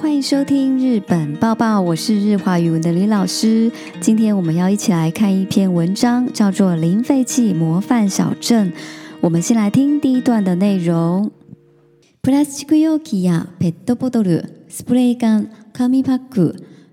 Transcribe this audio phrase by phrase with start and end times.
[0.00, 3.72] 欢迎收听《日本报报》，我是日华语文的李老师。
[3.98, 8.70] 今天我们要一起来看一篇文章，叫做《零废弃模范小镇》。
[9.22, 11.30] 我们先来听第一段的内容。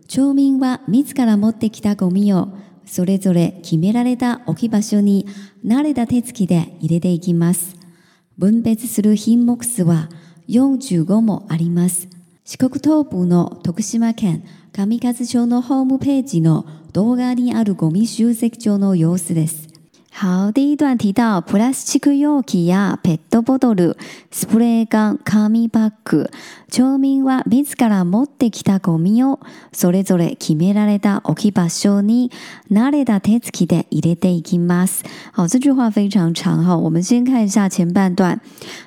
[0.06, 2.50] 町民は自ら持ってきたゴミを
[2.86, 5.26] それぞれ決められた置き場所に
[5.66, 7.76] 慣れた手つきで入れていきます。
[8.38, 10.10] 分別する品目数は
[10.48, 12.08] 四十もあります。
[12.46, 14.44] 四国東部の徳島県
[14.74, 19.73] 上勝町のホームページの動画にあるゴミ集積場の様子です。
[20.26, 23.98] 好，第一段提到プラスチック容器やペットボトル、
[24.32, 26.30] スプレー缶、紙バッグ。
[26.72, 29.40] 町民は自ら持ってきたゴミを
[29.74, 32.32] それぞれ決められた置き場所に
[32.72, 35.04] 慣れた手つきで入れていきます。
[35.36, 38.40] 好，这句话非常长哈，我们先看一下前半段。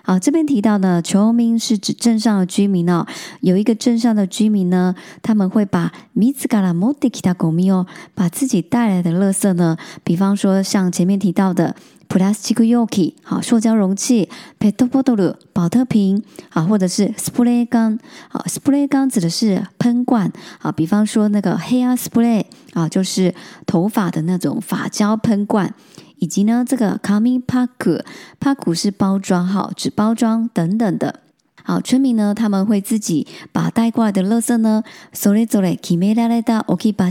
[0.04, 3.06] 好，这边提到呢，町民是指镇上的居民哦。
[3.42, 5.92] 有一个镇上的居民呢，他们会把
[6.34, 11.20] 自ら持ってきたゴミを把自己带来的垃圾呢，比方说像前面。
[11.26, 11.74] 提到的
[12.08, 14.28] plastic yoki 好，塑胶容器
[14.60, 20.32] ；pet bottle 保特瓶，好，或者是 spray gun 好，spray gun 指的是喷罐，
[20.62, 23.34] 啊，比方说那个 hair spray，啊，就是
[23.66, 25.74] 头发的那种发胶喷罐，
[26.18, 31.25] 以及呢，这个 c o m i n g pack，pack 是包装，好，纸包装等等的。
[31.66, 32.32] 好，村民呢？
[32.32, 37.08] 他们会自己把带过来的垃圾呢，それぞれ k i m e da da，我可把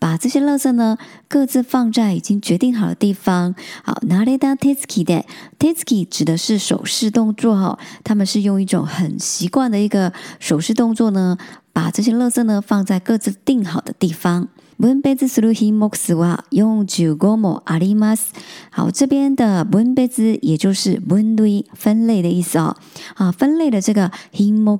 [0.00, 3.54] 把这些垃圾呢，各自放在已经决定好的地方。
[3.84, 5.24] 好拿 a d t e s k 的
[5.60, 11.38] t s k 指的是手势动作哦，他们是用一种很习惯的一个手势动作呢，
[11.72, 14.48] 把这些垃圾呢放在各自定好的地方。
[14.82, 18.34] 分別する品目数は用具ごもあります。
[18.74, 22.76] 好，这边的分別也就是分类分类的意思哦。
[23.14, 24.76] 啊，分类的这个品目，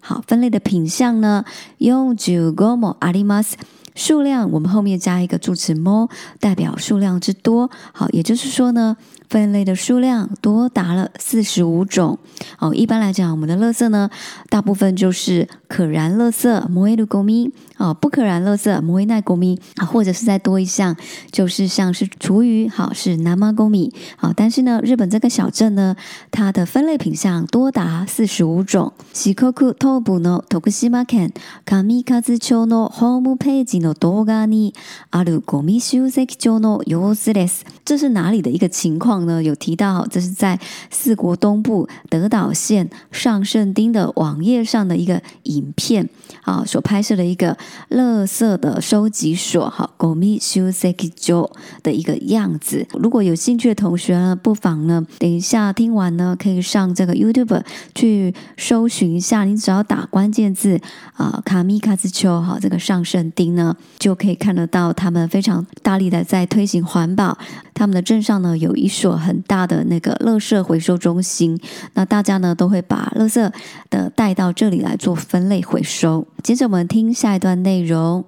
[0.00, 1.44] 好，分类的品相呢，
[1.80, 3.56] 用具ごもあります。
[3.94, 6.08] 数量，我们后面加一个助词 mo，
[6.40, 7.70] 代表数量之多。
[7.92, 8.96] 好，也就是说呢，
[9.28, 12.18] 分类的数量多达了四十五种。
[12.58, 14.08] 哦，一般来讲，我们的垃圾呢，
[14.48, 20.96] 大部分就是可燃垃圾 moe nago m 哦，不可燃垃圾 moe nai go mi，或者是再多一项，
[21.30, 25.94] 就是像是厨余，好是 nanma go m 好，但是呢，日本这个小镇呢，
[26.30, 28.92] 它的分类品项多达四十五种。
[29.12, 31.32] しこくトップの徳島県
[31.66, 34.74] 神門町のホームページの動画に
[35.10, 37.64] あるゴミ収集場の様子です。
[37.84, 39.42] 这是哪里的一个情况呢？
[39.42, 40.58] 有提到，这是在
[40.90, 46.08] 四国东部德岛县上圣丁的网页上的一个影片
[46.42, 47.56] 啊，所拍摄的一个
[47.90, 51.50] 垃圾的收集所哈，ゴミ収集場
[51.82, 52.86] 的一个样子。
[53.00, 57.60] 如果有兴趣的同学呢，不妨呢等一下听完呢，可以上这个 YouTube
[57.94, 59.42] 去搜寻一下。
[59.42, 60.80] 你只要打关键字
[61.14, 63.71] 啊，卡米卡チ丘哈，这个上圣丁呢。
[63.98, 67.36] 就可以看得到，他们非常大力的在推行环保。
[67.74, 71.58] 他们的镇上呢，有一所很大的那个乐社回收中心，
[71.94, 73.52] 那大家呢都会把乐色
[73.90, 76.26] 的带到这里来做分类回收。
[76.42, 78.24] 接着我们听下一段内容：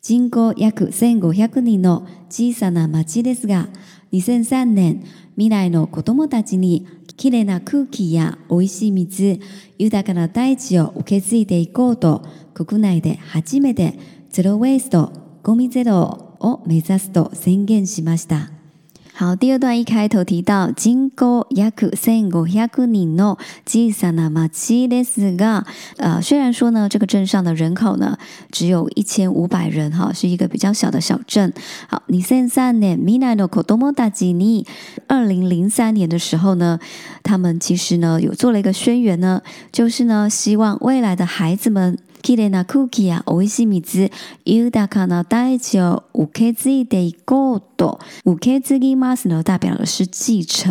[0.00, 3.66] 金谷約千五百人的小さな町ですが、
[4.10, 5.00] 二千三年、
[5.36, 6.86] 未来の子供たちに
[7.16, 9.40] 綺麗な空気や美味しい水、
[9.78, 12.22] 豊かな大地を受け継いでいこうと
[12.54, 13.94] 国内で初めて。
[14.36, 15.10] ゼロウェイスト、
[15.42, 18.50] ゴミゼロを目指すと宣言しました。
[19.18, 25.64] 好，第二段一开头提到人口約千五百人の小さな町ですが、
[25.96, 28.18] 呃，虽然说呢，这个镇上的人口呢
[28.52, 31.54] 只有一千五百人哈，是一个比较小的小镇。
[31.88, 32.20] 好，二零
[35.48, 36.78] 零三年的时候呢，
[37.22, 39.40] 他们其实呢有做了一个宣言呢，
[39.72, 41.96] 就是呢希望未来的孩子们。
[42.26, 44.10] きれいな空気やおいしい水、
[44.44, 50.68] 豊かな大地を受け継いでいこうと受け継ぎますの代表の出継承，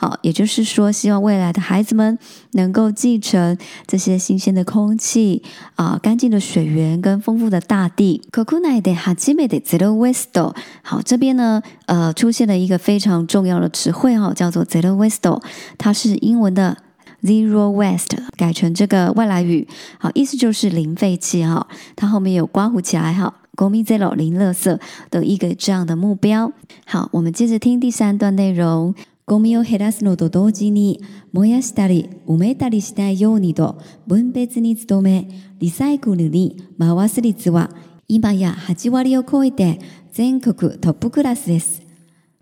[0.00, 2.18] 好，也就是说，希望未来的孩子们
[2.52, 5.42] 能够继承这些新鲜的空气、
[5.74, 8.22] 啊，干净的水源跟丰富的大地。
[8.32, 15.42] Kokunai de hajime de zero wasteo，好，这边呢，呃，出现了一个非常重要的词汇哈，叫做 zero wasteo，
[15.76, 16.78] 它是英文的。
[17.22, 19.66] zero waste 改成这个外来语，
[19.98, 21.66] 好，意思就是零废弃哈。
[21.94, 23.34] 它后面有刮胡起来哈。
[23.56, 24.78] 国民 zero 零垃圾
[25.10, 26.52] 的一个这样的目标。
[26.84, 28.94] 好，我们接着听第三段内容。
[29.24, 31.00] ゴミを減らすのと同時に、
[31.32, 33.74] 燃やしたり埋めたりしないようにと
[34.06, 35.26] 分別に努め、
[35.58, 37.70] リサイクルに回す率は
[38.06, 39.80] 今や8割を超えて
[40.12, 41.85] 全国トップクラスです。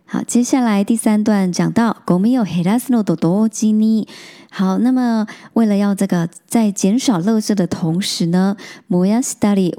[0.06, 4.06] 好，接下来第三段讲到，gomio h i r 多吉尼”。
[4.50, 8.54] 好，那么为了要这个在减少垃圾的同时呢
[8.88, 9.72] ，moyashi dali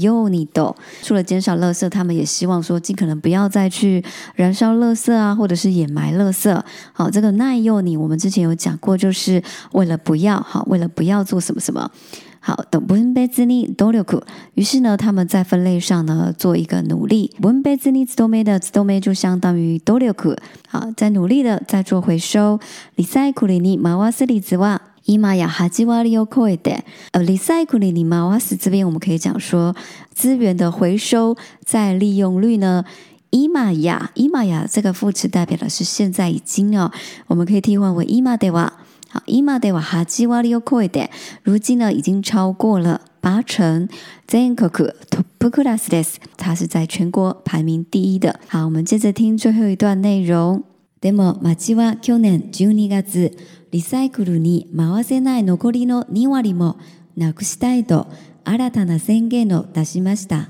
[0.00, 4.04] u m e 除了减少垃圾，他们也希望说尽可能不要再去
[4.34, 6.60] 燃烧垃圾啊，或者是掩埋垃圾。
[6.92, 9.42] 好，这个奈佑你，我们之前有讲过，就是
[9.72, 11.90] 为了不要好，为了不要做什么什么。
[12.46, 14.22] 好的波贝兹尼都六库
[14.54, 20.32] 于是呢他们在分类上呢做一个努力波贝兹尼子多梅的子多梅就相当于多六库
[20.68, 22.60] 好在努力的在做回收
[22.94, 26.76] lisai 库里尼马瓦斯里子哇 emi y a
[27.10, 28.08] 呃 lisai 库里尼
[28.60, 29.74] 这边我们可以讲说
[30.14, 32.84] 资源的回收再利用率呢
[33.32, 36.92] emiya e 这个副词代表的是现在已经哦
[37.26, 38.48] 我们可以替换为 e m a d
[39.08, 41.10] 好，今では8割を超えて、
[41.44, 43.88] 如今呢已经超过了八成。
[44.26, 44.68] 全国
[45.10, 46.20] トップクラスです。
[46.36, 48.40] 它是在全国排名第一的。
[48.48, 50.62] 好，我们接着听最后一段内容。
[51.00, 53.30] でも町は去年12月、
[53.70, 56.76] リサイクルに回せない残りの2割も
[57.16, 58.08] なくしたいと
[58.44, 60.48] 新たな宣言を出しました。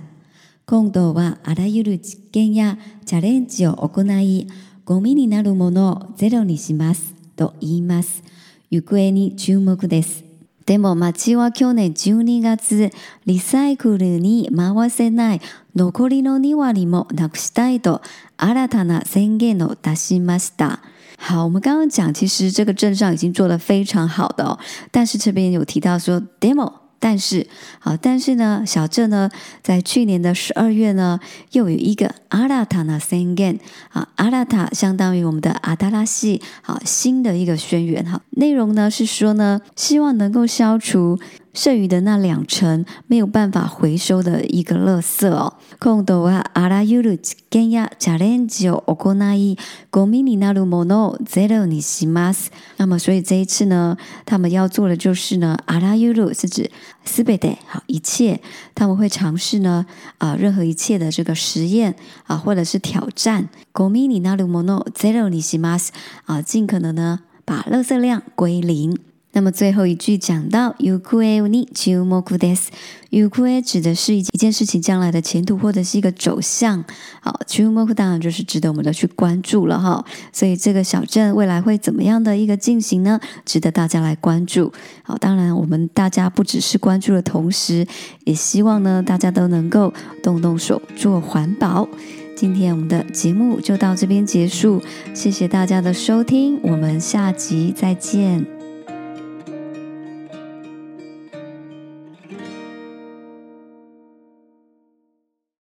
[0.65, 4.47] 今度はあらゆる実験やチャレンジを行い、
[4.87, 8.23] ゴミになるものをゼロにしますと言います。
[8.71, 10.25] 行方に注目です。
[10.67, 12.91] でも町は去年12月、
[13.25, 15.41] リサイクルに回せない
[15.77, 18.03] 残りの2割もなくしたいと
[18.37, 20.81] 新たな宣言を出しました。
[21.29, 24.59] 好，我们刚刚讲，其实这个镇上已经做得非常好的、哦，
[24.91, 27.47] 但是这边有提到说，demo 但是，
[27.79, 29.31] 好，但是呢，小郑呢，
[29.63, 31.19] 在去年的十二月呢，
[31.53, 33.59] 又有一个阿拉塔纳新 gen
[33.91, 41.19] 啊，阿拉塔相当于我们的阿达拉系，好，新的一个宣言哈，内容呢是说呢，希望能够消除。
[41.57, 45.55] 剩余的那两成没有办法回收的一个垃圾哦。
[45.81, 47.89] 那的就阿拉尤鲁是指四倍
[48.19, 48.37] 的，
[50.85, 51.31] 好一切，
[51.65, 51.67] 他
[52.45, 56.71] 一那么，所以这一次呢，他们要做的就是呢，阿拉尤鲁是指
[57.07, 58.39] 四倍的，好一切，
[58.75, 59.87] 他们会尝试呢，
[60.19, 61.95] 啊，任何一切的这个实验
[62.27, 63.49] 啊，或者是挑战。
[63.73, 66.39] 那么，所以这一次呢，他们要做的就是呢，
[67.07, 68.99] 呢，把任何量归零。
[69.37, 72.69] 那么最后一句讲到，yuku e ni to mo kudas
[73.11, 76.83] yuku e 指的是一件事情将来的前途或者是一个走向。
[77.21, 80.03] 好，to mo k u d 然就是值得我们的去关注了哈。
[80.33, 83.21] 所以这个小镇未来会怎么样的一个进行呢？
[83.45, 84.73] 值得大家来关注。
[85.03, 87.87] 好，当然我们大家不只是关注的同时，
[88.25, 89.93] 也希望呢大家都能够
[90.23, 91.87] 动动手做环保。
[92.35, 94.81] 今天我们的节目就到这边结束，
[95.13, 98.56] 谢谢大家的收听，我们下集再见。